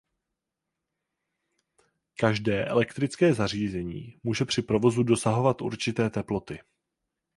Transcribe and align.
Každé 2.15 2.65
elektrické 2.65 3.33
zařízení 3.33 4.19
může 4.23 4.45
při 4.45 4.61
provozu 4.61 5.03
dosahovat 5.03 5.61
určité 5.61 6.09
teploty. 6.09 6.59